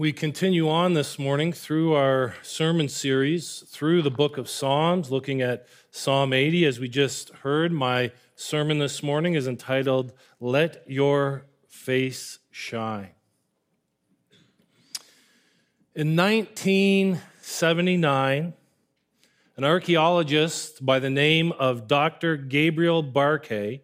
[0.00, 5.42] we continue on this morning through our sermon series through the book of Psalms, looking
[5.42, 6.64] at Psalm 80.
[6.64, 13.10] As we just heard, my sermon this morning is entitled, Let Your Face Shine.
[15.94, 18.54] In 1979,
[19.58, 22.38] an archaeologist by the name of Dr.
[22.38, 23.82] Gabriel Barkay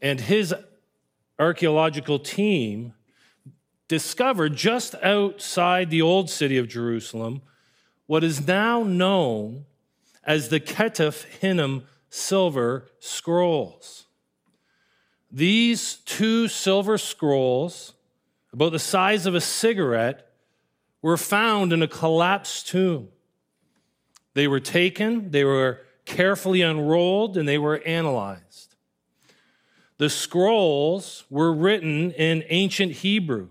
[0.00, 0.54] and his
[1.38, 2.94] archaeological team
[3.88, 7.42] discovered just outside the old city of Jerusalem
[8.06, 9.64] what is now known
[10.24, 14.06] as the Ketef Hinnom silver scrolls.
[15.30, 17.94] These two silver scrolls,
[18.52, 20.30] about the size of a cigarette,
[21.02, 23.08] were found in a collapsed tomb.
[24.34, 28.74] They were taken, they were carefully unrolled, and they were analyzed.
[29.98, 33.48] The scrolls were written in ancient Hebrew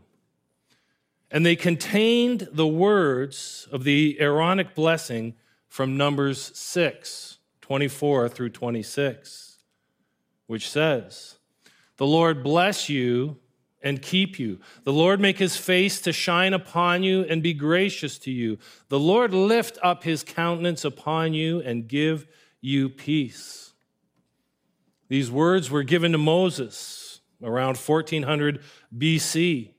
[1.34, 5.34] and they contained the words of the Aaronic blessing
[5.68, 9.58] from Numbers 6, 24 through 26,
[10.46, 11.40] which says,
[11.98, 13.38] The Lord bless you
[13.82, 14.60] and keep you.
[14.84, 18.60] The Lord make his face to shine upon you and be gracious to you.
[18.90, 22.28] The Lord lift up his countenance upon you and give
[22.62, 23.74] you peace.
[25.10, 28.62] These words were given to Moses around 1400
[28.96, 29.72] BC.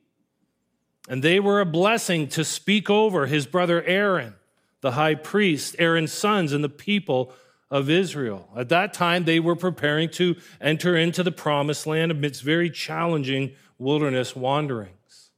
[1.08, 4.34] And they were a blessing to speak over his brother Aaron,
[4.80, 7.32] the high priest, Aaron's sons, and the people
[7.70, 8.48] of Israel.
[8.56, 13.52] At that time, they were preparing to enter into the promised land amidst very challenging
[13.78, 15.30] wilderness wanderings.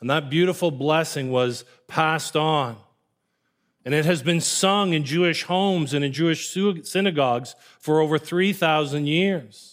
[0.00, 2.76] And that beautiful blessing was passed on.
[3.84, 9.06] And it has been sung in Jewish homes and in Jewish synagogues for over 3,000
[9.06, 9.71] years.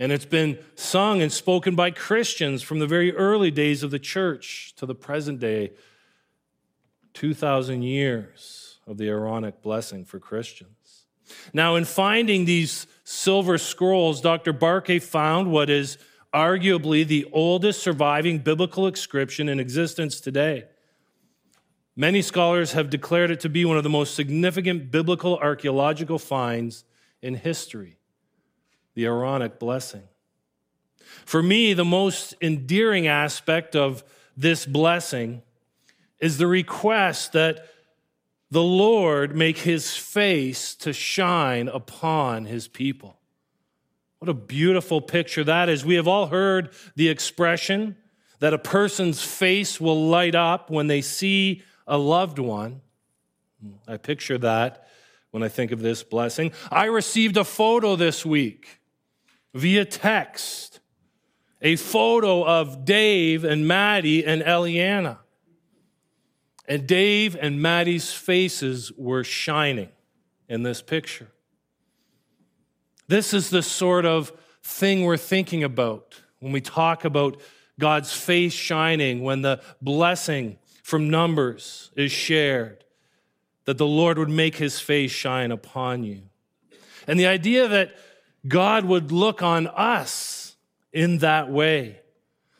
[0.00, 3.98] And it's been sung and spoken by Christians from the very early days of the
[3.98, 5.72] church to the present day.
[7.12, 11.04] 2,000 years of the Aaronic blessing for Christians.
[11.52, 14.54] Now, in finding these silver scrolls, Dr.
[14.54, 15.98] Barkay found what is
[16.32, 20.64] arguably the oldest surviving biblical inscription in existence today.
[21.94, 26.84] Many scholars have declared it to be one of the most significant biblical archaeological finds
[27.20, 27.99] in history
[29.00, 30.02] the Aaronic blessing.
[31.24, 34.04] For me, the most endearing aspect of
[34.36, 35.40] this blessing
[36.18, 37.66] is the request that
[38.50, 43.16] the Lord make his face to shine upon his people.
[44.18, 45.82] What a beautiful picture that is.
[45.82, 47.96] We have all heard the expression
[48.40, 52.82] that a person's face will light up when they see a loved one.
[53.88, 54.88] I picture that
[55.30, 56.52] when I think of this blessing.
[56.70, 58.79] I received a photo this week
[59.54, 60.80] via text
[61.62, 65.18] a photo of Dave and Maddie and Eliana.
[66.66, 69.90] And Dave and Maddie's faces were shining
[70.48, 71.28] in this picture.
[73.08, 77.40] This is the sort of thing we're thinking about when we talk about
[77.78, 82.84] God's face shining, when the blessing from Numbers is shared,
[83.64, 86.22] that the Lord would make his face shine upon you.
[87.06, 87.94] And the idea that
[88.46, 90.56] God would look on us
[90.92, 92.00] in that way,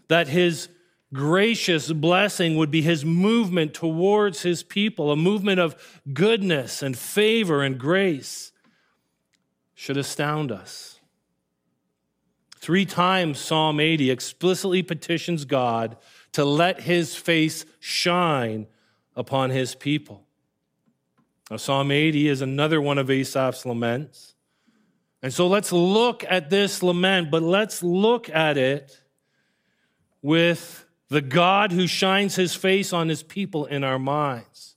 [0.09, 0.69] that his
[1.13, 7.63] gracious blessing would be his movement towards his people, a movement of goodness and favor
[7.63, 8.53] and grace,
[9.75, 11.01] should astound us.
[12.57, 15.97] Three times Psalm 80 explicitly petitions God
[16.33, 18.67] to let his face shine
[19.17, 20.27] upon his people.
[21.51, 24.35] Now, Psalm 80 is another one of Asaph's laments.
[25.23, 29.01] And so let's look at this lament, but let's look at it
[30.23, 34.77] with the God who shines his face on his people in our minds.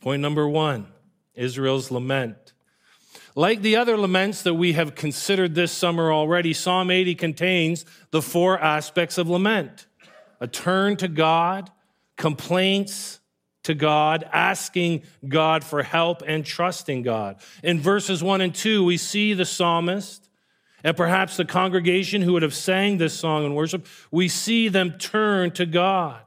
[0.00, 0.88] Point number one
[1.34, 2.52] Israel's lament.
[3.36, 8.20] Like the other laments that we have considered this summer already, Psalm 80 contains the
[8.20, 9.86] four aspects of lament
[10.40, 11.70] a turn to God,
[12.16, 13.19] complaints,
[13.64, 17.36] to God, asking God for help and trusting God.
[17.62, 20.30] In verses 1 and 2, we see the psalmist
[20.82, 24.92] and perhaps the congregation who would have sang this song in worship, we see them
[24.92, 26.22] turn to God.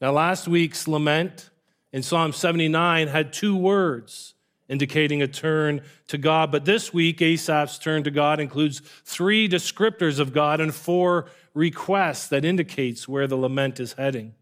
[0.00, 1.50] Now, last week's lament
[1.92, 4.34] in Psalm 79 had two words
[4.68, 10.18] indicating a turn to God, but this week, Asaph's turn to God includes three descriptors
[10.18, 14.34] of God and four requests that indicates where the lament is heading.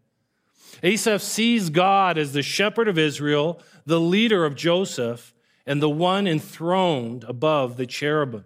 [0.83, 5.33] Asaph sees God as the shepherd of Israel, the leader of Joseph,
[5.65, 8.45] and the one enthroned above the cherubim.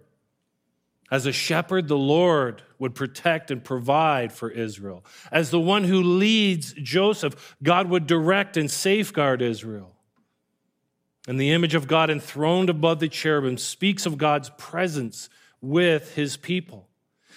[1.10, 5.04] As a shepherd, the Lord would protect and provide for Israel.
[5.30, 9.94] As the one who leads Joseph, God would direct and safeguard Israel.
[11.28, 15.28] And the image of God enthroned above the cherubim speaks of God's presence
[15.60, 16.88] with his people.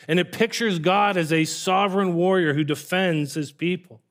[0.07, 4.01] And it pictures God as a sovereign warrior who defends his people.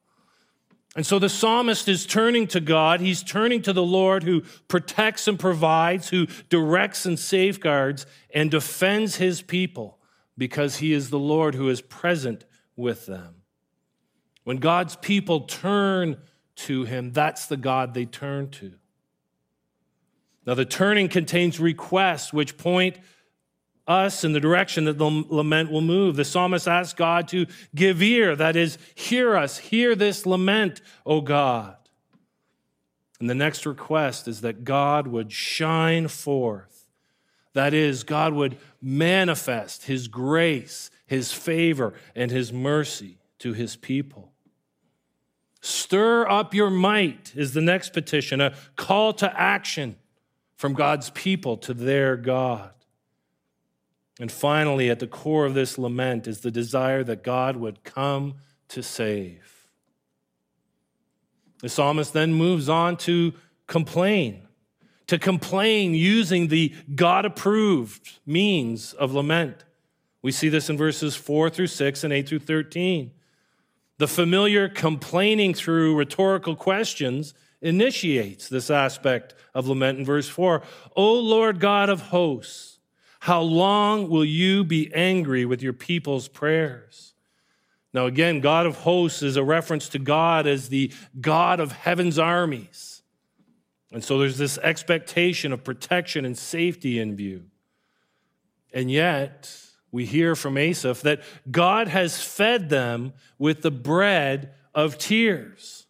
[0.97, 3.01] And so the psalmist is turning to God.
[3.01, 9.17] He's turning to the Lord who protects and provides, who directs and safeguards and defends
[9.17, 9.99] his people
[10.39, 12.45] because he is the Lord who is present
[12.77, 13.43] with them.
[14.45, 16.19] When God's people turn
[16.57, 18.75] to him, that's the God they turn to.
[20.47, 22.99] Now, the turning contains requests which point
[23.87, 26.17] us in the direction that the lament will move.
[26.17, 31.21] The psalmist asks God to give ear, that is, hear us, hear this lament, O
[31.21, 31.77] God.
[33.21, 36.87] And the next request is that God would shine forth.
[37.53, 44.33] That is, God would manifest his grace, his favor, and his mercy to his people.
[45.61, 49.97] Stir up your might is the next petition, a call to action
[50.57, 52.71] from God's people to their God.
[54.25, 58.37] And finally, at the core of this lament is the desire that God would come
[58.69, 59.69] to save.
[61.61, 63.35] The psalmist then moves on to
[63.67, 64.49] complain,
[65.09, 69.63] to complain using the God approved means of lament.
[70.23, 73.11] We see this in verses 4 through 6 and 8 through 13.
[73.99, 80.63] The familiar complaining through rhetorical questions initiates this aspect of lament in verse 4.
[80.97, 82.74] O Lord God of hosts,
[83.25, 87.15] how long will you be angry with your people's prayers?
[87.95, 92.19] Now, again, God of hosts is a reference to God as the God of heaven's
[92.19, 93.01] armies.
[93.91, 97.45] And so there's this expectation of protection and safety in view.
[98.75, 99.59] And yet,
[99.91, 105.87] we hear from Asaph that God has fed them with the bread of tears,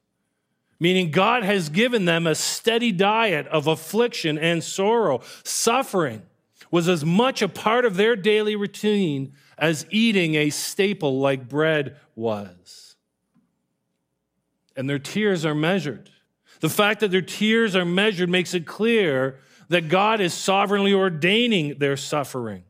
[0.78, 6.22] meaning God has given them a steady diet of affliction and sorrow, suffering
[6.70, 11.96] was as much a part of their daily routine as eating a staple like bread
[12.14, 12.96] was.
[14.76, 16.11] And their tears are measured.
[16.61, 19.38] The fact that their tears are measured makes it clear
[19.69, 22.64] that God is sovereignly ordaining their suffering.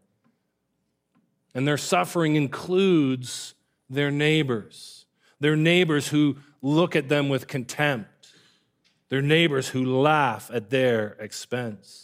[1.55, 3.55] And their suffering includes
[3.89, 5.07] their neighbors,
[5.41, 8.09] their neighbors who look at them with contempt,
[9.09, 12.04] their neighbors who laugh at their expense.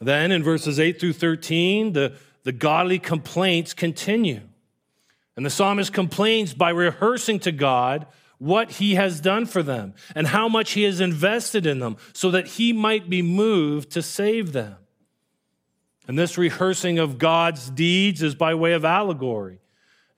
[0.00, 2.14] Then in verses 8 through 13, the,
[2.44, 4.42] the godly complaints continue.
[5.36, 8.06] And the psalmist complains by rehearsing to God
[8.38, 12.30] what he has done for them and how much he has invested in them so
[12.30, 14.76] that he might be moved to save them.
[16.08, 19.60] And this rehearsing of God's deeds is by way of allegory.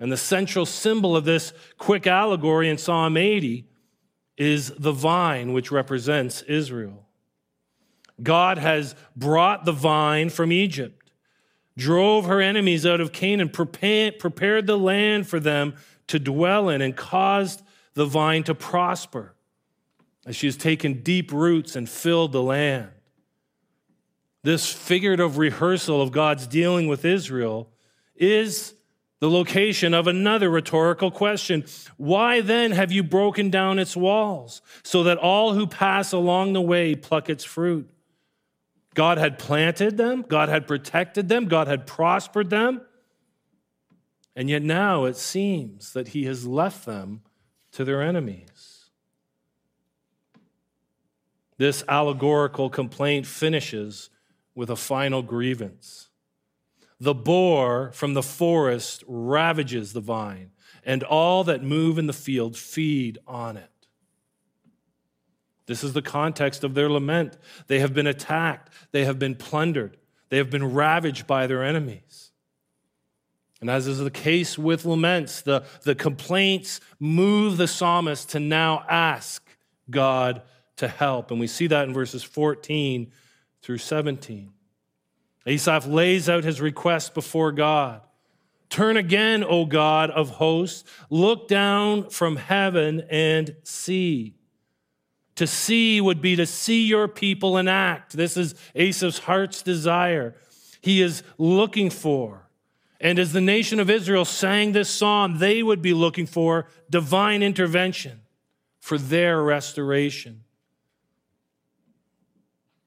[0.00, 3.66] And the central symbol of this quick allegory in Psalm 80
[4.36, 7.07] is the vine, which represents Israel.
[8.22, 11.10] God has brought the vine from Egypt,
[11.76, 15.74] drove her enemies out of Canaan, prepared the land for them
[16.08, 17.62] to dwell in, and caused
[17.94, 19.34] the vine to prosper
[20.26, 22.90] as she has taken deep roots and filled the land.
[24.42, 27.70] This figurative rehearsal of God's dealing with Israel
[28.14, 28.74] is
[29.20, 31.64] the location of another rhetorical question.
[31.96, 36.60] Why then have you broken down its walls so that all who pass along the
[36.60, 37.90] way pluck its fruit?
[38.94, 42.82] God had planted them, God had protected them, God had prospered them.
[44.34, 47.22] And yet now it seems that He has left them
[47.72, 48.90] to their enemies.
[51.56, 54.10] This allegorical complaint finishes
[54.54, 56.08] with a final grievance.
[57.00, 60.50] The boar from the forest ravages the vine,
[60.84, 63.77] and all that move in the field feed on it.
[65.68, 67.36] This is the context of their lament.
[67.66, 69.98] They have been attacked, they have been plundered,
[70.30, 72.32] they have been ravaged by their enemies.
[73.60, 78.84] And as is the case with laments, the, the complaints move the psalmist to now
[78.88, 79.44] ask
[79.90, 80.42] God
[80.76, 81.30] to help.
[81.30, 83.10] And we see that in verses 14
[83.60, 84.52] through 17.
[85.46, 88.00] Asaph lays out his request before God.
[88.70, 94.37] Turn again, O God of hosts, look down from heaven and see.
[95.38, 98.16] To see would be to see your people and act.
[98.16, 100.34] This is Asaph's heart's desire.
[100.80, 102.48] He is looking for.
[103.00, 107.44] And as the nation of Israel sang this psalm, they would be looking for divine
[107.44, 108.22] intervention
[108.80, 110.42] for their restoration.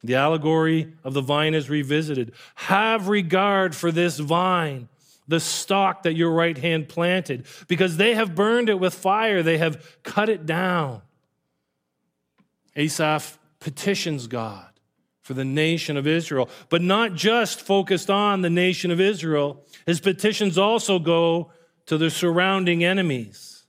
[0.04, 2.34] The allegory of the vine is revisited.
[2.56, 4.90] Have regard for this vine,
[5.26, 9.58] the stalk that your right hand planted, because they have burned it with fire, they
[9.58, 11.02] have cut it down.
[12.76, 14.68] Asaph petitions God
[15.22, 19.64] for the nation of Israel, but not just focused on the nation of Israel.
[19.86, 21.52] His petitions also go
[21.86, 23.66] to the surrounding enemies.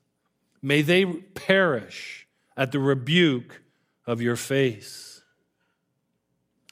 [0.63, 3.63] May they perish at the rebuke
[4.07, 5.23] of your face.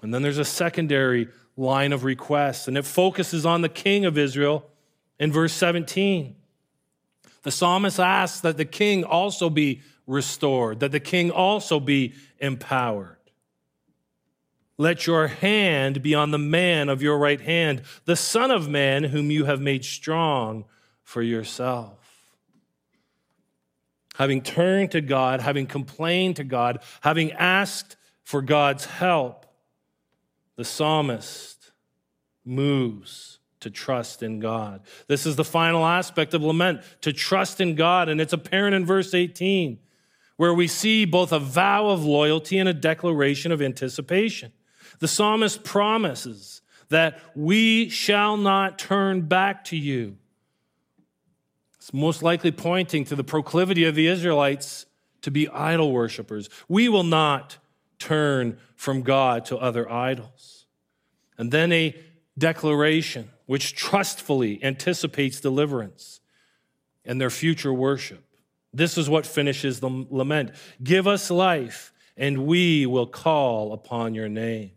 [0.02, 4.16] And then there's a secondary line of requests, and it focuses on the king of
[4.16, 4.66] Israel
[5.18, 6.36] in verse 17.
[7.42, 13.16] The psalmist asks that the king also be restored, that the king also be empowered.
[14.76, 19.04] Let your hand be on the man of your right hand, the Son of Man
[19.04, 20.64] whom you have made strong
[21.04, 21.98] for yourself.
[24.16, 29.46] Having turned to God, having complained to God, having asked for God's help,
[30.56, 31.70] the psalmist
[32.44, 34.80] moves to trust in God.
[35.06, 38.08] This is the final aspect of lament, to trust in God.
[38.08, 39.78] And it's apparent in verse 18,
[40.40, 44.50] where we see both a vow of loyalty and a declaration of anticipation.
[44.98, 50.16] The psalmist promises that we shall not turn back to you.
[51.76, 54.86] It's most likely pointing to the proclivity of the Israelites
[55.20, 56.48] to be idol worshippers.
[56.70, 57.58] We will not
[57.98, 60.64] turn from God to other idols.
[61.36, 61.94] And then a
[62.38, 66.22] declaration which trustfully anticipates deliverance
[67.04, 68.24] and their future worship.
[68.72, 74.28] This is what finishes the lament Give us life, and we will call upon your
[74.28, 74.72] name.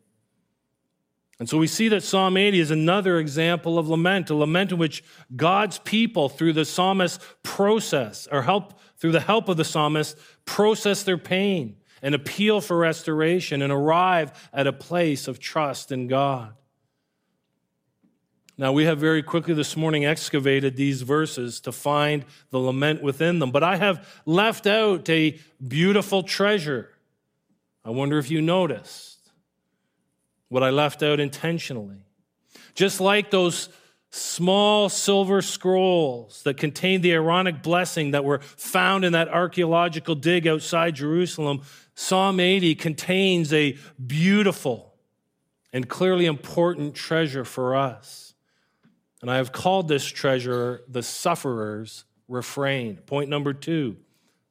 [1.39, 4.77] And so we see that Psalm 80 is another example of lament, a lament in
[4.77, 5.03] which
[5.35, 11.03] God's people, through the psalmist process, or help through the help of the psalmist, process
[11.03, 16.53] their pain and appeal for restoration and arrive at a place of trust in God.
[18.55, 23.39] Now, we have very quickly this morning excavated these verses to find the lament within
[23.39, 26.91] them, but I have left out a beautiful treasure.
[27.83, 29.31] I wonder if you noticed
[30.49, 32.05] what I left out intentionally.
[32.75, 33.69] Just like those
[34.11, 40.45] small silver scrolls that contained the Aaronic blessing that were found in that archaeological dig
[40.45, 41.63] outside Jerusalem,
[41.95, 44.93] Psalm 80 contains a beautiful
[45.73, 48.32] and clearly important treasure for us.
[49.23, 52.97] And I have called this treasure the sufferer's refrain.
[52.97, 53.95] Point number two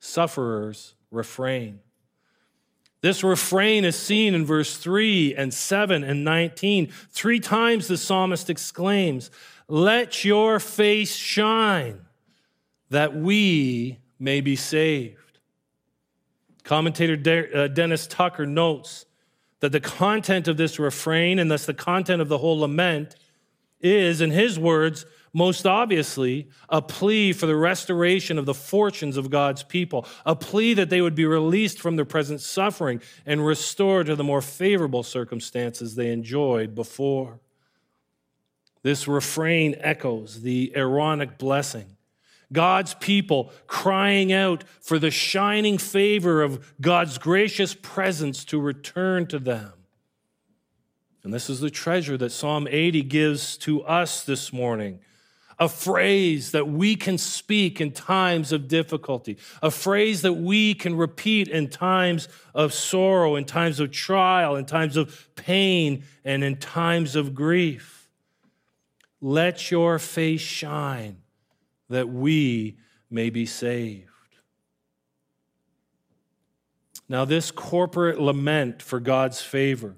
[0.01, 1.81] sufferer's refrain.
[3.03, 6.91] This refrain is seen in verse 3 and 7 and 19.
[7.11, 9.31] Three times the psalmist exclaims,
[9.69, 12.07] Let your face shine
[12.89, 15.39] that we may be saved.
[16.65, 19.05] Commentator De- uh, Dennis Tucker notes
[19.61, 23.17] that the content of this refrain, and thus the content of the whole lament,
[23.83, 29.31] is, in his words, most obviously, a plea for the restoration of the fortunes of
[29.31, 34.07] God's people, a plea that they would be released from their present suffering and restored
[34.07, 37.41] to the more favorable circumstances they enjoyed before.
[38.83, 41.97] This refrain echoes the Aaronic blessing.
[42.53, 49.39] God's people crying out for the shining favor of God's gracious presence to return to
[49.39, 49.73] them.
[51.25, 55.01] And this is the treasure that Psalm 80 gives to us this morning
[55.59, 60.97] a phrase that we can speak in times of difficulty, a phrase that we can
[60.97, 66.57] repeat in times of sorrow, in times of trial, in times of pain, and in
[66.57, 68.09] times of grief.
[69.21, 71.19] Let your face shine
[71.89, 72.77] that we
[73.09, 74.09] may be saved.
[77.09, 79.97] Now, this corporate lament for God's favor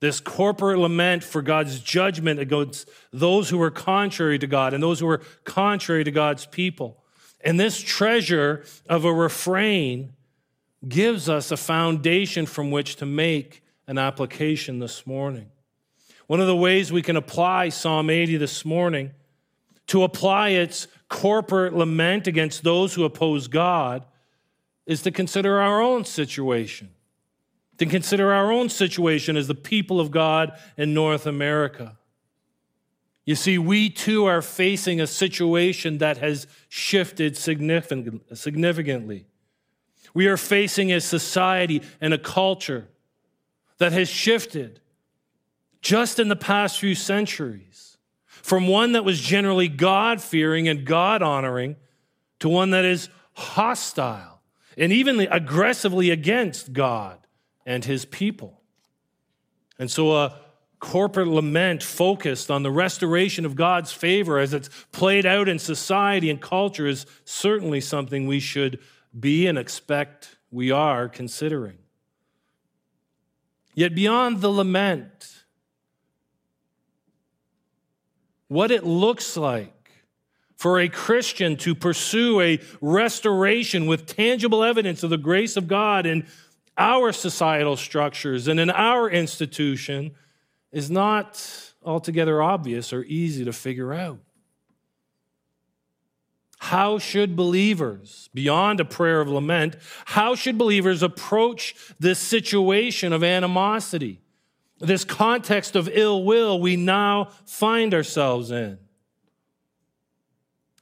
[0.00, 5.00] this corporate lament for God's judgment against those who were contrary to God and those
[5.00, 7.02] who were contrary to God's people.
[7.40, 10.12] And this treasure of a refrain
[10.86, 15.46] gives us a foundation from which to make an application this morning.
[16.26, 19.12] One of the ways we can apply Psalm 80 this morning,
[19.88, 24.04] to apply its corporate lament against those who oppose God,
[24.86, 26.90] is to consider our own situation
[27.78, 31.96] to consider our own situation as the people of God in North America.
[33.24, 39.26] You see, we too are facing a situation that has shifted significantly.
[40.14, 42.88] We are facing a society and a culture
[43.76, 44.80] that has shifted
[45.80, 51.22] just in the past few centuries from one that was generally God fearing and God
[51.22, 51.76] honoring
[52.40, 54.40] to one that is hostile
[54.76, 57.18] and even aggressively against God
[57.68, 58.62] and his people.
[59.78, 60.34] And so a
[60.80, 66.30] corporate lament focused on the restoration of God's favor as it's played out in society
[66.30, 68.78] and culture is certainly something we should
[69.20, 71.76] be and expect we are considering.
[73.74, 75.44] Yet beyond the lament,
[78.48, 79.90] what it looks like
[80.56, 86.06] for a Christian to pursue a restoration with tangible evidence of the grace of God
[86.06, 86.26] in
[86.78, 90.12] our societal structures and in our institution
[90.70, 94.20] is not altogether obvious or easy to figure out.
[96.60, 103.22] How should believers, beyond a prayer of lament, how should believers approach this situation of
[103.22, 104.20] animosity,
[104.78, 108.78] this context of ill will we now find ourselves in?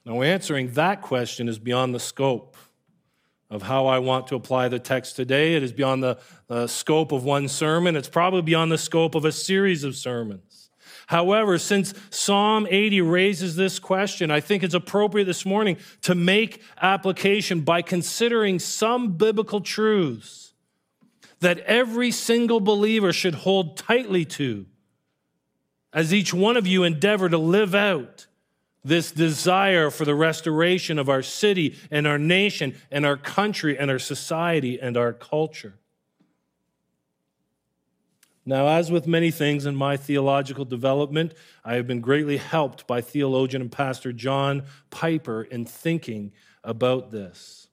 [0.03, 2.55] Now, answering that question is beyond the scope
[3.49, 5.55] of how I want to apply the text today.
[5.55, 7.95] It is beyond the, the, scope of one sermon.
[7.95, 10.69] It's probably beyond the scope of a series of sermons.
[11.07, 16.61] However, since Psalm 80 raises this question, I think it's appropriate this morning to make
[16.81, 20.53] application by considering some biblical truths
[21.39, 24.65] that every single believer should hold tightly to
[25.93, 28.26] as each one of you endeavor to live out
[28.87, 33.91] this desire for the restoration of our city and our nation and our country and
[33.91, 35.75] our society and our culture.
[38.45, 41.33] Now, as with many things in my theological development,
[41.65, 46.31] I have been greatly helped by theologian and pastor John Piper in thinking
[46.63, 47.67] about this.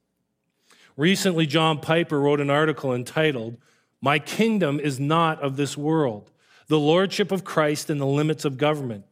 [0.96, 3.56] Recently, John Piper wrote an article entitled,
[4.00, 6.32] My Kingdom is Not of This World
[6.66, 9.06] The Lordship of Christ and the Limits of Government,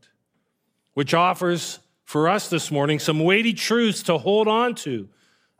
[0.94, 1.78] which offers
[2.12, 5.09] for us this morning some weighty truths to hold on to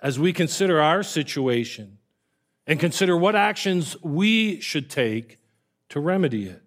[0.03, 1.97] as we consider our situation
[2.67, 5.39] and consider what actions we should take
[5.89, 6.63] to remedy it.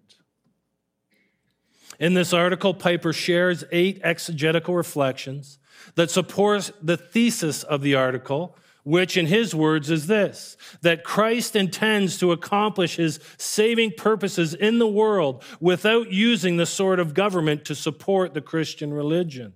[2.00, 5.60] In this article, Piper shares eight exegetical reflections
[5.94, 11.54] that support the thesis of the article which in his words is this that Christ
[11.54, 17.64] intends to accomplish his saving purposes in the world without using the sword of government
[17.66, 19.54] to support the Christian religion.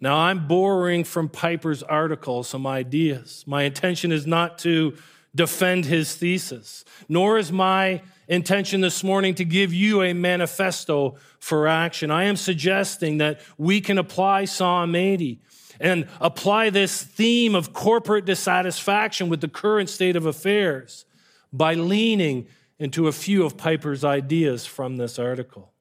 [0.00, 3.44] Now, I'm borrowing from Piper's article some ideas.
[3.46, 4.94] My intention is not to
[5.34, 11.66] defend his thesis, nor is my intention this morning to give you a manifesto for
[11.66, 12.10] action.
[12.10, 15.40] I am suggesting that we can apply Psalm 80
[15.78, 21.04] and apply this theme of corporate dissatisfaction with the current state of affairs
[21.52, 22.46] by leaning
[22.78, 25.72] into a few of Piper's ideas from this article.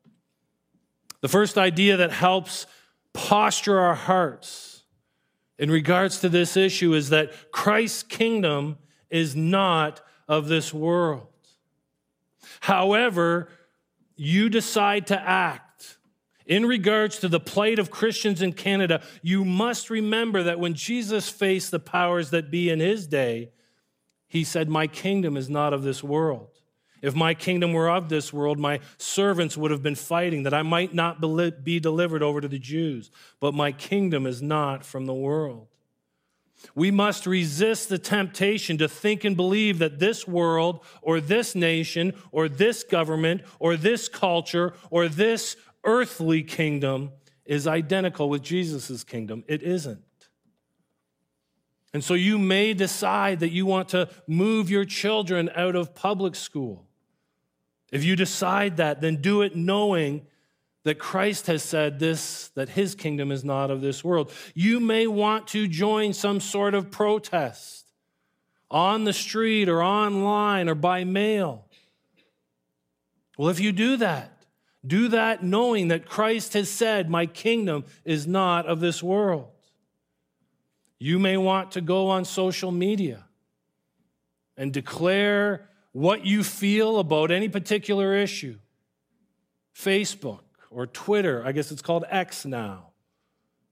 [1.21, 2.65] The first idea that helps
[3.15, 4.83] posture our hearts
[5.57, 8.77] in regards to this issue is that Christ's kingdom
[9.09, 11.27] is not of this world.
[12.59, 13.49] However,
[14.15, 15.97] you decide to act
[16.45, 21.27] in regards to the plight of Christians in Canada, you must remember that when Jesus
[21.27, 23.51] faced the powers that be in his day,
[24.27, 26.49] he said, My kingdom is not of this world.
[27.01, 30.63] If my kingdom were of this world, my servants would have been fighting that I
[30.63, 31.21] might not
[31.63, 33.11] be delivered over to the Jews.
[33.39, 35.67] But my kingdom is not from the world.
[36.73, 42.13] We must resist the temptation to think and believe that this world or this nation
[42.31, 47.11] or this government or this culture or this earthly kingdom
[47.45, 49.43] is identical with Jesus' kingdom.
[49.47, 50.01] It isn't.
[51.93, 56.35] And so you may decide that you want to move your children out of public
[56.35, 56.84] school.
[57.95, 60.27] If you decide that, then do it knowing
[60.83, 64.33] that Christ has said this, that his kingdom is not of this world.
[64.53, 67.85] You may want to join some sort of protest
[68.69, 71.63] on the street or online or by mail.
[73.37, 74.43] Well, if you do that,
[74.85, 79.47] do that knowing that Christ has said, My kingdom is not of this world.
[80.99, 83.23] You may want to go on social media
[84.57, 88.57] and declare what you feel about any particular issue.
[89.73, 92.87] Facebook or Twitter, I guess it's called X now,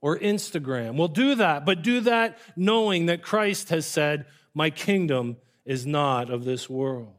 [0.00, 0.96] or Instagram.
[0.96, 6.30] Well, do that, but do that knowing that Christ has said, My kingdom is not
[6.30, 7.12] of this world.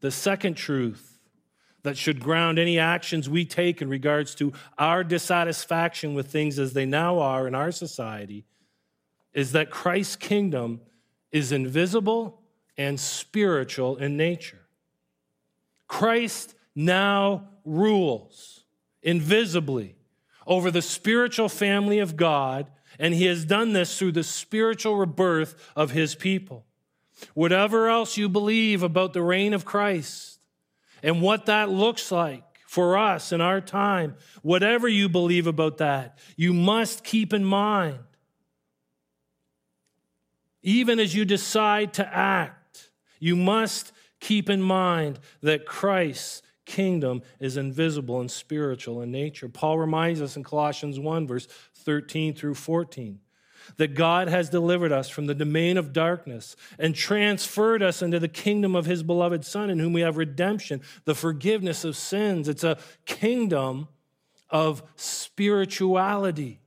[0.00, 1.18] The second truth
[1.84, 6.74] that should ground any actions we take in regards to our dissatisfaction with things as
[6.74, 8.44] they now are in our society
[9.32, 10.82] is that Christ's kingdom
[11.32, 12.40] is invisible
[12.76, 14.66] and spiritual in nature.
[15.88, 18.64] Christ now rules
[19.02, 19.96] invisibly
[20.46, 22.66] over the spiritual family of God,
[22.98, 26.64] and he has done this through the spiritual rebirth of his people.
[27.34, 30.38] whatever else you believe about the reign of Christ
[31.02, 36.18] and what that looks like for us in our time, whatever you believe about that,
[36.36, 37.98] you must keep in mind,
[40.66, 47.56] even as you decide to act, you must keep in mind that Christ's kingdom is
[47.56, 49.48] invisible and spiritual in nature.
[49.48, 53.20] Paul reminds us in Colossians 1, verse 13 through 14
[53.78, 58.28] that God has delivered us from the domain of darkness and transferred us into the
[58.28, 62.48] kingdom of his beloved Son, in whom we have redemption, the forgiveness of sins.
[62.48, 63.88] It's a kingdom
[64.50, 66.60] of spirituality,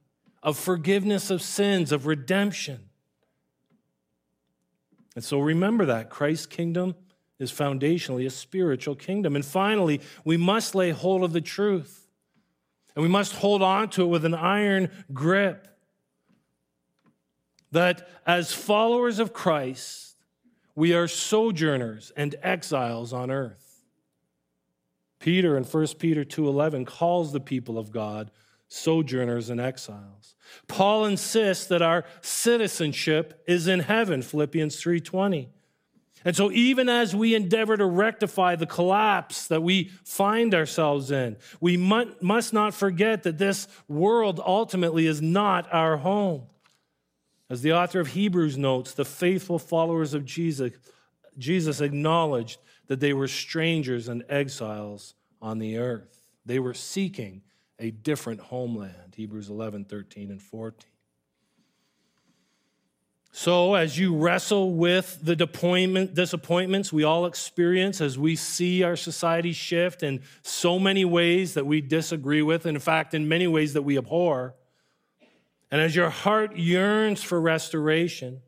[0.44, 2.89] of forgiveness of sins, of redemption.
[5.20, 6.96] And so remember that Christ's kingdom
[7.40, 9.36] is foundationally a spiritual kingdom.
[9.36, 12.08] And finally, we must lay hold of the truth.
[12.96, 15.68] And we must hold on to it with an iron grip
[17.74, 20.16] that as followers of Christ,
[20.74, 23.84] we are sojourners and exiles on earth.
[25.20, 28.32] Peter in 1 Peter 2:11 calls the people of God
[28.70, 30.36] sojourners and exiles.
[30.68, 35.50] Paul insists that our citizenship is in heaven, Philippians 3:20.
[36.26, 41.38] And so, even as we endeavor to rectify the collapse that we find ourselves in,
[41.62, 46.44] we must not forget that this world ultimately is not our home.
[47.50, 50.74] As the author of Hebrews notes, the faithful followers of Jesus,
[51.38, 56.22] Jesus acknowledged that they were strangers and exiles on the earth.
[56.46, 57.44] They were seeking
[57.80, 59.16] a different homeland.
[59.16, 60.90] Hebrews 11, 13, and 14.
[63.32, 68.96] So, as you wrestle with the deployment, disappointments we all experience as we see our
[68.96, 73.46] society shift in so many ways that we disagree with, and in fact, in many
[73.46, 74.56] ways that we abhor,
[75.70, 78.42] and as your heart yearns for restoration,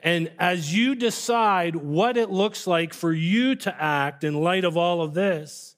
[0.00, 4.76] and as you decide what it looks like for you to act in light of
[4.76, 5.75] all of this,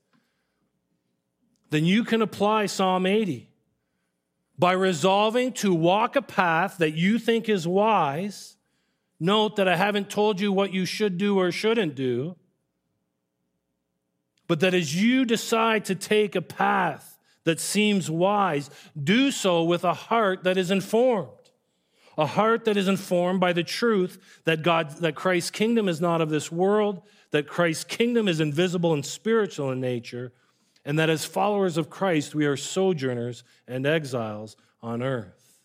[1.70, 3.48] then you can apply Psalm 80
[4.58, 8.56] by resolving to walk a path that you think is wise.
[9.20, 12.36] Note that I haven't told you what you should do or shouldn't do,
[14.46, 18.70] but that as you decide to take a path that seems wise,
[19.02, 21.30] do so with a heart that is informed.
[22.16, 26.20] A heart that is informed by the truth that God that Christ's kingdom is not
[26.20, 30.32] of this world, that Christ's kingdom is invisible and spiritual in nature,
[30.84, 35.60] and that as followers of Christ we are sojourners and exiles on earth.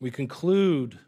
[0.00, 0.98] We conclude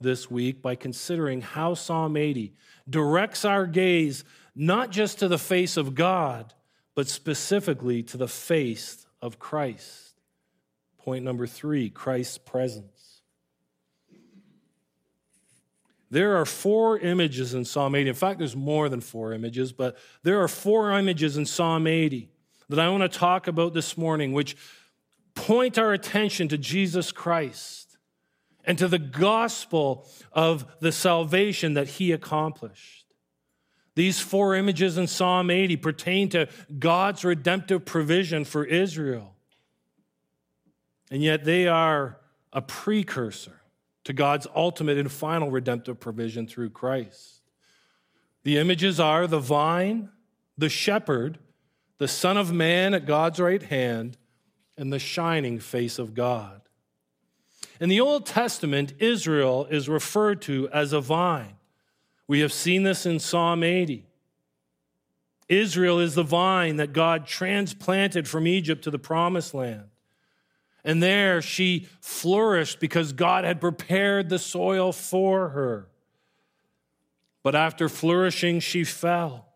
[0.00, 2.52] this week by considering how Psalm 80
[2.88, 6.54] directs our gaze not just to the face of God,
[6.94, 10.14] but specifically to the face of Christ.
[10.98, 12.97] Point number three Christ's presence.
[16.10, 18.08] There are four images in Psalm 80.
[18.08, 22.30] In fact, there's more than four images, but there are four images in Psalm 80
[22.68, 24.56] that I want to talk about this morning, which
[25.34, 27.98] point our attention to Jesus Christ
[28.64, 33.06] and to the gospel of the salvation that he accomplished.
[33.94, 39.34] These four images in Psalm 80 pertain to God's redemptive provision for Israel.
[41.10, 42.20] And yet they are
[42.52, 43.57] a precursor
[44.08, 47.42] to God's ultimate and final redemptive provision through Christ.
[48.42, 50.08] The images are the vine,
[50.56, 51.38] the shepherd,
[51.98, 54.16] the Son of Man at God's right hand,
[54.78, 56.62] and the shining face of God.
[57.82, 61.56] In the Old Testament, Israel is referred to as a vine.
[62.26, 64.06] We have seen this in Psalm 80.
[65.50, 69.90] Israel is the vine that God transplanted from Egypt to the promised land.
[70.88, 75.86] And there she flourished because God had prepared the soil for her.
[77.42, 79.48] But after flourishing, she fell.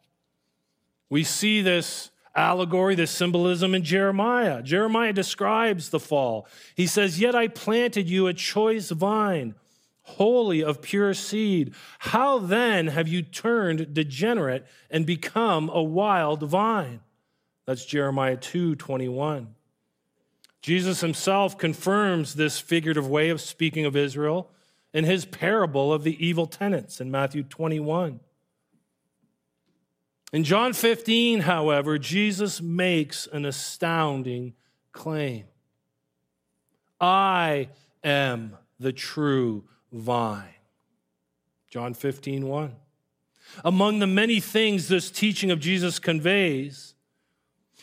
[1.08, 4.62] We see this allegory, this symbolism in Jeremiah.
[4.62, 6.46] Jeremiah describes the fall.
[6.74, 9.54] He says, Yet I planted you a choice vine
[10.02, 11.72] holy of pure seed.
[11.98, 17.00] How then have you turned degenerate and become a wild vine?
[17.64, 19.54] That's Jeremiah 2 21.
[20.62, 24.48] Jesus himself confirms this figurative way of speaking of Israel
[24.94, 28.20] in his parable of the evil tenants in Matthew 21.
[30.32, 34.54] In John 15, however, Jesus makes an astounding
[34.92, 35.44] claim
[37.00, 37.68] I
[38.04, 40.44] am the true vine.
[41.68, 42.76] John 15, 1.
[43.64, 46.94] Among the many things this teaching of Jesus conveys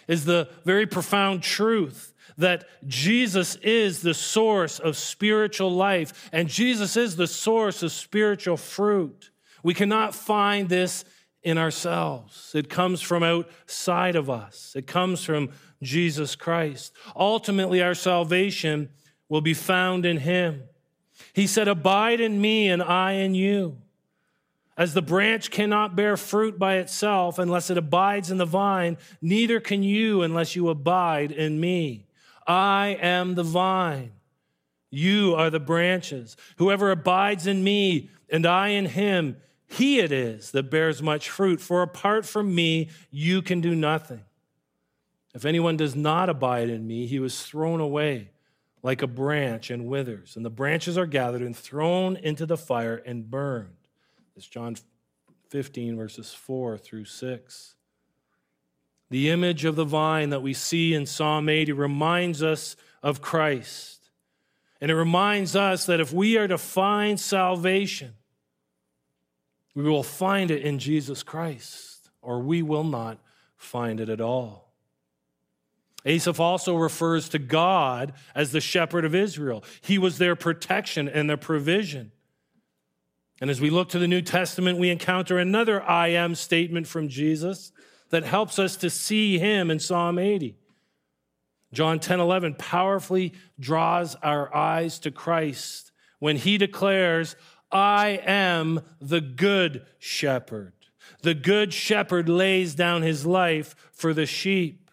[0.07, 6.97] is the very profound truth that Jesus is the source of spiritual life and Jesus
[6.97, 9.31] is the source of spiritual fruit.
[9.63, 11.05] We cannot find this
[11.43, 12.51] in ourselves.
[12.55, 14.73] It comes from outside of us.
[14.75, 16.93] It comes from Jesus Christ.
[17.15, 18.89] Ultimately, our salvation
[19.29, 20.63] will be found in him.
[21.33, 23.77] He said, Abide in me and I in you.
[24.77, 29.59] As the branch cannot bear fruit by itself unless it abides in the vine, neither
[29.59, 32.05] can you unless you abide in me.
[32.49, 34.11] I am the vine.
[34.89, 36.35] You are the branches.
[36.57, 41.61] Whoever abides in me and I in him, he it is that bears much fruit.
[41.61, 44.21] For apart from me, you can do nothing.
[45.35, 48.31] If anyone does not abide in me, he was thrown away
[48.81, 52.95] like a branch and withers, and the branches are gathered and thrown into the fire
[52.95, 53.75] and burned.
[54.35, 54.75] It's John
[55.49, 57.75] 15, verses 4 through 6.
[59.09, 64.09] The image of the vine that we see in Psalm 80 reminds us of Christ.
[64.81, 68.13] And it reminds us that if we are to find salvation,
[69.75, 73.17] we will find it in Jesus Christ, or we will not
[73.57, 74.73] find it at all.
[76.05, 79.63] Asaph also refers to God as the shepherd of Israel.
[79.81, 82.11] He was their protection and their provision.
[83.41, 87.09] And as we look to the New Testament, we encounter another I am statement from
[87.09, 87.71] Jesus
[88.09, 90.55] that helps us to see him in Psalm 80.
[91.71, 97.35] John 10 11 powerfully draws our eyes to Christ when he declares,
[97.71, 100.73] I am the good shepherd.
[101.21, 104.89] The good shepherd lays down his life for the sheep.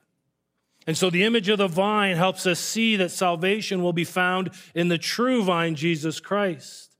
[0.86, 4.50] And so the image of the vine helps us see that salvation will be found
[4.74, 6.94] in the true vine, Jesus Christ.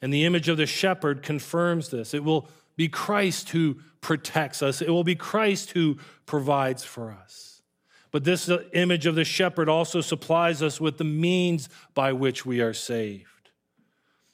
[0.00, 2.14] And the image of the shepherd confirms this.
[2.14, 7.62] It will be Christ who protects us, it will be Christ who provides for us.
[8.10, 12.46] But this uh, image of the shepherd also supplies us with the means by which
[12.46, 13.26] we are saved.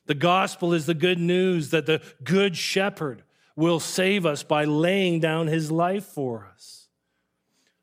[0.07, 3.23] The gospel is the good news that the good shepherd
[3.57, 6.89] will save us by laying down his life for us.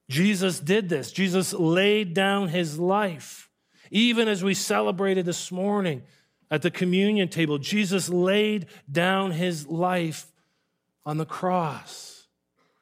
[0.10, 1.12] Jesus did this.
[1.12, 3.50] Jesus laid down his life.
[3.92, 6.04] Even as we celebrated this morning
[6.52, 10.28] at the communion table, Jesus laid down his life
[11.08, 12.28] on the cross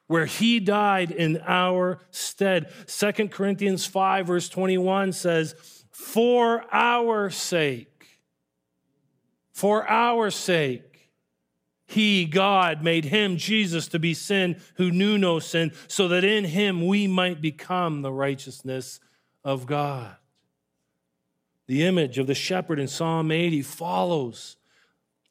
[0.08, 2.72] where he died in our stead.
[2.86, 5.54] Second Corinthians 5, verse 21 says,
[5.90, 8.20] For our sake,
[9.52, 11.12] for our sake,
[11.86, 16.44] he, God, made him, Jesus, to be sin who knew no sin, so that in
[16.44, 18.98] him we might become the righteousness
[19.44, 20.16] of God.
[21.68, 24.56] The image of the shepherd in Psalm 80 follows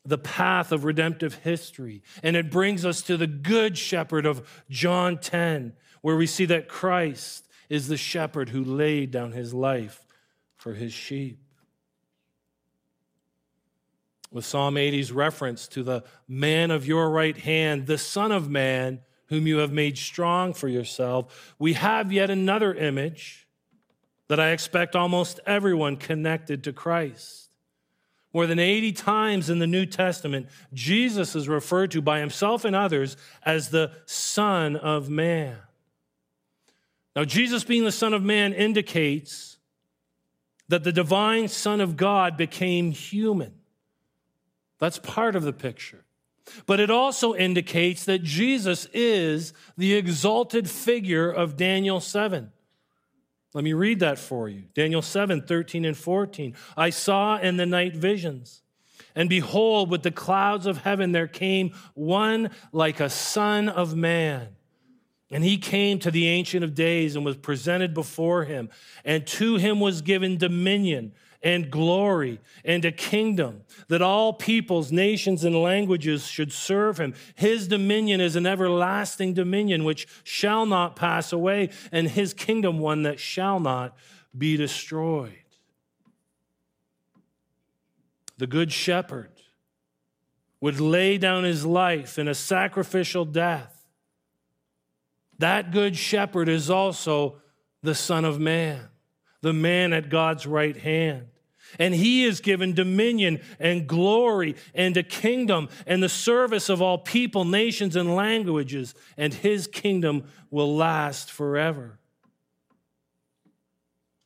[0.05, 2.03] the path of redemptive history.
[2.21, 6.67] And it brings us to the good shepherd of John 10, where we see that
[6.69, 10.05] Christ is the shepherd who laid down his life
[10.55, 11.39] for his sheep.
[14.31, 18.99] With Psalm 80's reference to the man of your right hand, the Son of Man,
[19.27, 23.47] whom you have made strong for yourself, we have yet another image
[24.27, 27.44] that I expect almost everyone connected to Christ.
[28.35, 32.75] More than 80 times in the New Testament, Jesus is referred to by himself and
[32.75, 35.55] others as the Son of Man.
[37.15, 39.55] Now, Jesus being the Son of Man indicates
[40.67, 43.53] that the divine Son of God became human.
[44.79, 46.03] That's part of the picture.
[46.65, 52.51] But it also indicates that Jesus is the exalted figure of Daniel 7.
[53.55, 54.63] Let me read that for you.
[54.73, 56.55] Daniel 7, 13 and 14.
[56.75, 58.61] I saw in the night visions,
[59.15, 64.49] and behold, with the clouds of heaven there came one like a son of man.
[65.31, 68.69] And he came to the Ancient of Days and was presented before him,
[69.05, 75.43] and to him was given dominion and glory and a kingdom that all peoples, nations,
[75.43, 77.13] and languages should serve him.
[77.35, 83.03] His dominion is an everlasting dominion which shall not pass away, and his kingdom one
[83.03, 83.95] that shall not
[84.37, 85.33] be destroyed.
[88.37, 89.31] The good shepherd
[90.59, 93.85] would lay down his life in a sacrificial death.
[95.37, 97.41] That good shepherd is also
[97.81, 98.87] the Son of Man,
[99.45, 101.27] the man at God's right hand.
[101.77, 106.97] And he is given dominion and glory and a kingdom and the service of all
[106.97, 111.99] people, nations, and languages, and his kingdom will last forever.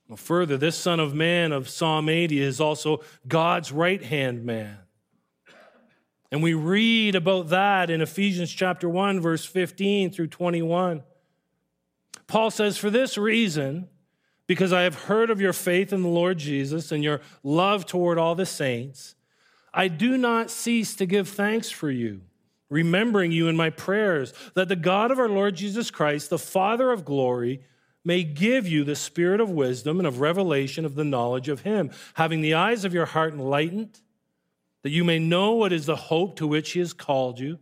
[0.07, 4.77] Well, further, this Son of Man of Psalm 80 is also God's right hand man.
[6.31, 11.03] And we read about that in Ephesians chapter 1, verse 15 through 21.
[12.25, 13.89] Paul says, For this reason,
[14.49, 18.17] because I have heard of your faith in the Lord Jesus and your love toward
[18.17, 19.13] all the saints,
[19.71, 22.21] I do not cease to give thanks for you,
[22.67, 26.91] remembering you in my prayers, that the God of our Lord Jesus Christ, the Father
[26.91, 27.61] of glory,
[28.03, 31.91] may give you the spirit of wisdom and of revelation of the knowledge of him,
[32.15, 34.01] having the eyes of your heart enlightened,
[34.81, 37.59] that you may know what is the hope to which he has called you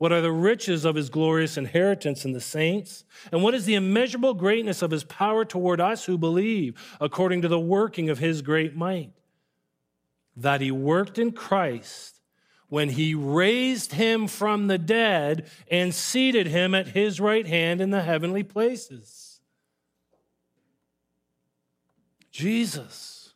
[0.00, 3.04] what are the riches of his glorious inheritance in the saints?
[3.30, 7.48] And what is the immeasurable greatness of his power toward us who believe, according to
[7.48, 9.12] the working of his great might?
[10.34, 12.22] That he worked in Christ
[12.70, 17.90] when he raised him from the dead and seated him at his right hand in
[17.90, 19.42] the heavenly places.
[22.32, 23.34] Jesus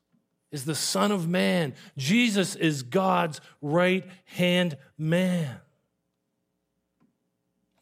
[0.50, 5.61] is the Son of Man, Jesus is God's right hand man.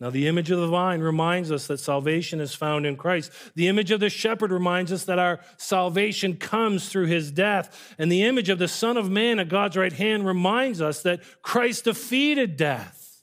[0.03, 3.31] Now, the image of the vine reminds us that salvation is found in Christ.
[3.55, 7.95] The image of the shepherd reminds us that our salvation comes through his death.
[8.01, 11.21] And the image of the Son of Man at God's right hand reminds us that
[11.41, 13.23] Christ defeated death.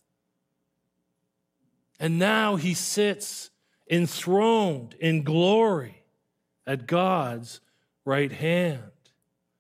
[2.00, 3.50] And now he sits
[3.92, 6.06] enthroned in glory
[6.66, 7.60] at God's
[8.06, 8.80] right hand,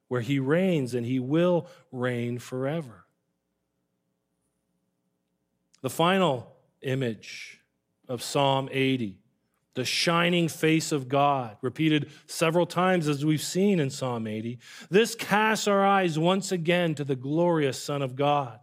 [0.07, 3.03] where he reigns and he will reign forever.
[5.81, 7.61] The final image
[8.07, 9.17] of Psalm 80,
[9.75, 14.59] the shining face of God, repeated several times as we've seen in Psalm 80.
[14.89, 18.59] This casts our eyes once again to the glorious Son of God.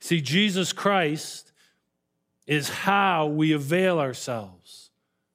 [0.00, 1.52] See, Jesus Christ
[2.46, 4.90] is how we avail ourselves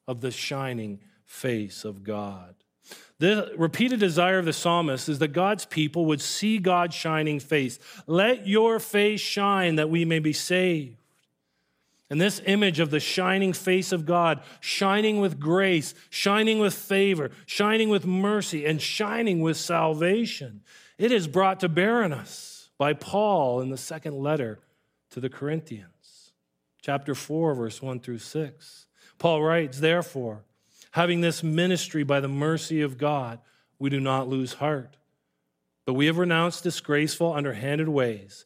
[0.08, 2.56] of the shining face of God.
[3.20, 7.78] The repeated desire of the psalmist is that God's people would see God's shining face.
[8.08, 10.99] Let your face shine that we may be saved.
[12.10, 17.30] And this image of the shining face of God, shining with grace, shining with favor,
[17.46, 20.62] shining with mercy, and shining with salvation,
[20.98, 24.60] it is brought to bear on us by Paul in the second letter
[25.12, 26.32] to the Corinthians,
[26.82, 28.88] chapter 4, verse 1 through 6.
[29.20, 30.44] Paul writes, Therefore,
[30.92, 33.40] having this ministry by the mercy of God,
[33.78, 34.98] we do not lose heart.
[35.86, 38.46] But we have renounced disgraceful, underhanded ways.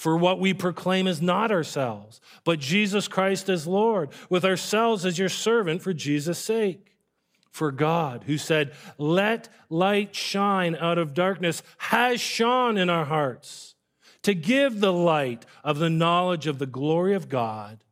[0.00, 5.18] For what we proclaim is not ourselves, but Jesus Christ as Lord, with ourselves as
[5.18, 6.96] your servant for Jesus' sake.
[7.50, 13.74] For God, who said, Let light shine out of darkness, has shone in our hearts
[14.22, 17.84] to give the light of the knowledge of the glory of God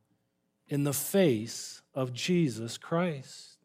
[0.67, 3.59] in the face of Jesus Christ.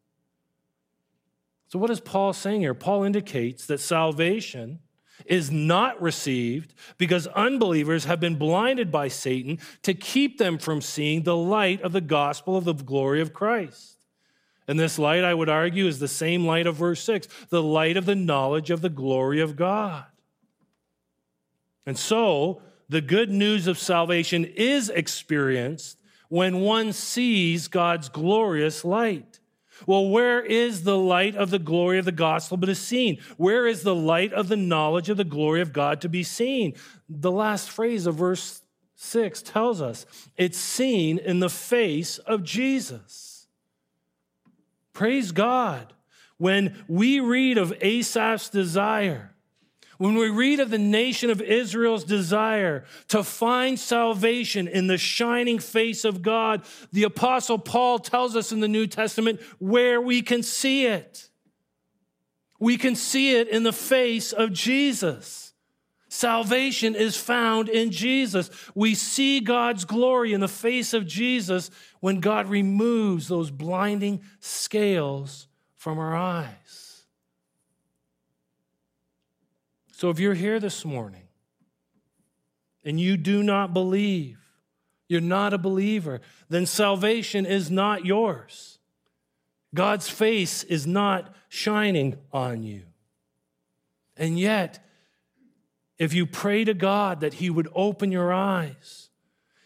[1.69, 2.73] So, what is Paul saying here?
[2.73, 4.79] Paul indicates that salvation
[5.25, 11.23] is not received because unbelievers have been blinded by Satan to keep them from seeing
[11.23, 13.97] the light of the gospel of the glory of Christ.
[14.67, 17.97] And this light, I would argue, is the same light of verse 6 the light
[17.97, 20.05] of the knowledge of the glory of God.
[21.85, 29.39] And so, the good news of salvation is experienced when one sees God's glorious light.
[29.85, 33.19] Well, where is the light of the glory of the gospel but is seen?
[33.37, 36.73] Where is the light of the knowledge of the glory of God to be seen?
[37.09, 38.61] The last phrase of verse
[38.95, 40.05] 6 tells us
[40.37, 43.47] it's seen in the face of Jesus.
[44.93, 45.93] Praise God.
[46.37, 49.32] When we read of Asaph's desire,
[49.97, 55.59] when we read of the nation of Israel's desire to find salvation in the shining
[55.59, 60.43] face of God, the Apostle Paul tells us in the New Testament where we can
[60.43, 61.29] see it.
[62.59, 65.53] We can see it in the face of Jesus.
[66.07, 68.49] Salvation is found in Jesus.
[68.75, 75.47] We see God's glory in the face of Jesus when God removes those blinding scales
[75.75, 76.82] from our eyes.
[80.03, 81.29] So if you're here this morning
[82.83, 84.37] and you do not believe,
[85.07, 88.79] you're not a believer, then salvation is not yours.
[89.73, 92.81] God's face is not shining on you.
[94.17, 94.85] And yet,
[95.97, 99.09] if you pray to God that He would open your eyes,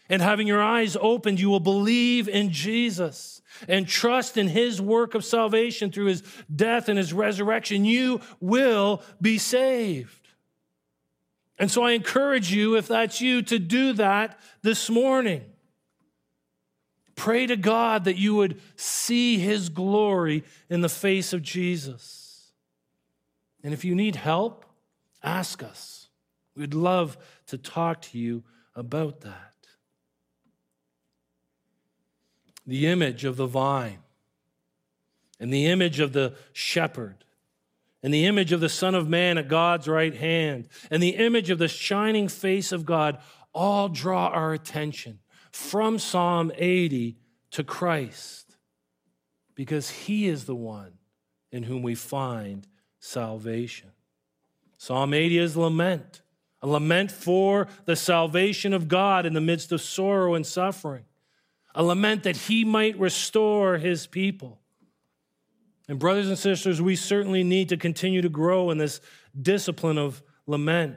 [0.08, 5.14] And having your eyes opened, you will believe in Jesus and trust in his work
[5.14, 6.22] of salvation through his
[6.54, 7.84] death and his resurrection.
[7.84, 10.17] You will be saved.
[11.58, 15.44] And so I encourage you, if that's you, to do that this morning.
[17.16, 22.52] Pray to God that you would see his glory in the face of Jesus.
[23.64, 24.64] And if you need help,
[25.22, 26.08] ask us.
[26.54, 28.44] We'd love to talk to you
[28.76, 29.54] about that.
[32.66, 33.98] The image of the vine
[35.40, 37.24] and the image of the shepherd
[38.02, 41.50] and the image of the Son of Man at God's right hand, and the image
[41.50, 43.18] of the shining face of God
[43.52, 45.18] all draw our attention
[45.50, 47.16] from Psalm 80
[47.52, 48.56] to Christ,
[49.54, 50.92] because He is the one
[51.50, 52.66] in whom we find
[53.00, 53.90] salvation.
[54.76, 56.22] Psalm 80 is lament,
[56.62, 61.04] a lament for the salvation of God in the midst of sorrow and suffering,
[61.74, 64.60] a lament that He might restore His people.
[65.88, 69.00] And, brothers and sisters, we certainly need to continue to grow in this
[69.40, 70.96] discipline of lament.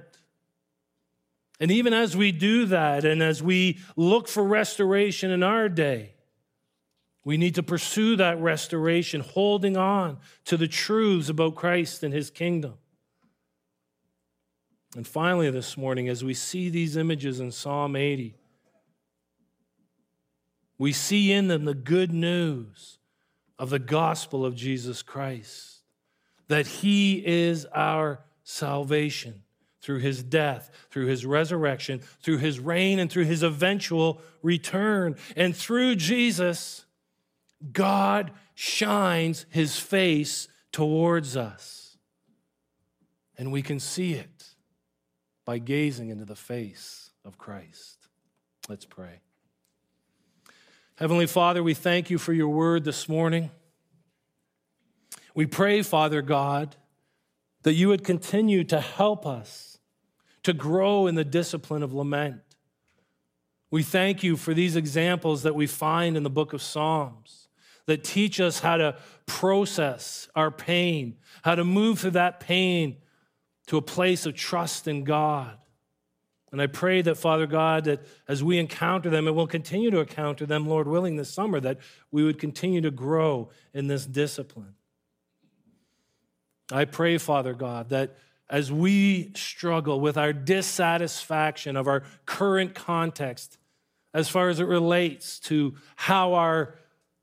[1.61, 6.15] And even as we do that, and as we look for restoration in our day,
[7.23, 12.29] we need to pursue that restoration, holding on to the truths about Christ and his
[12.31, 12.73] kingdom.
[14.95, 18.35] And finally, this morning, as we see these images in Psalm 80,
[20.77, 22.97] we see in them the good news
[23.61, 25.83] of the gospel of Jesus Christ,
[26.47, 29.43] that he is our salvation
[29.81, 35.15] through his death, through his resurrection, through his reign, and through his eventual return.
[35.35, 36.85] And through Jesus,
[37.71, 41.97] God shines his face towards us.
[43.37, 44.55] And we can see it
[45.45, 48.07] by gazing into the face of Christ.
[48.67, 49.21] Let's pray.
[51.01, 53.49] Heavenly Father, we thank you for your word this morning.
[55.33, 56.75] We pray, Father God,
[57.63, 59.79] that you would continue to help us
[60.43, 62.43] to grow in the discipline of lament.
[63.71, 67.47] We thank you for these examples that we find in the book of Psalms
[67.87, 68.95] that teach us how to
[69.25, 72.97] process our pain, how to move through that pain
[73.65, 75.57] to a place of trust in God.
[76.51, 79.99] And I pray that, Father God, that as we encounter them, and we'll continue to
[79.99, 81.79] encounter them, Lord willing, this summer, that
[82.11, 84.75] we would continue to grow in this discipline.
[86.71, 88.17] I pray, Father God, that
[88.49, 93.57] as we struggle with our dissatisfaction of our current context,
[94.13, 96.75] as far as it relates to how our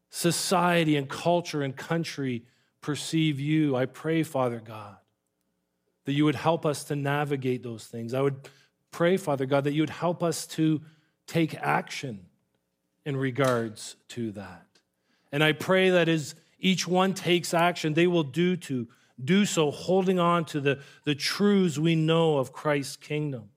[0.08, 2.44] society and culture and country
[2.80, 4.96] perceive you, I pray, Father God,
[6.06, 8.14] that you would help us to navigate those things.
[8.14, 8.48] I would
[8.90, 10.80] pray, Father God, that you would help us to
[11.26, 12.26] take action
[13.04, 14.66] in regards to that.
[15.30, 18.88] And I pray that as each one takes action, they will do to
[19.22, 23.50] do so holding on to the, the truths we know of Christ's kingdom.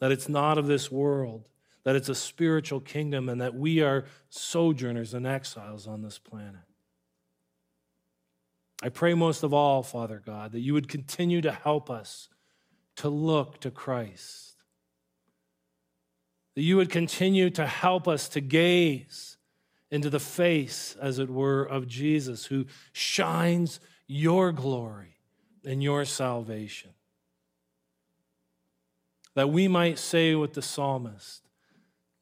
[0.00, 1.48] That it's not of this world,
[1.84, 6.60] that it's a spiritual kingdom, and that we are sojourners and exiles on this planet.
[8.82, 12.28] I pray most of all, Father God, that you would continue to help us
[12.98, 14.54] to look to Christ.
[16.54, 19.36] That you would continue to help us to gaze
[19.90, 25.16] into the face, as it were, of Jesus, who shines your glory
[25.64, 26.90] and your salvation.
[29.34, 31.42] That we might say with the psalmist,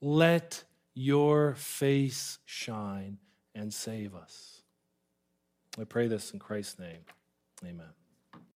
[0.01, 0.65] Let
[0.95, 3.19] your face shine
[3.55, 4.63] and save us.
[5.81, 7.01] I pray this in Christ's name.
[7.65, 8.06] Amen.